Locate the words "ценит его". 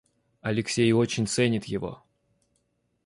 1.27-2.01